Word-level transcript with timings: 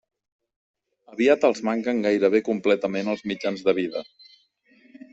Aviat 1.15 1.45
els 1.51 1.61
manquen 1.69 2.03
gairebé 2.07 2.43
completament 2.49 3.15
els 3.15 3.25
mitjans 3.33 3.67
de 3.71 3.79
vida. 3.83 4.07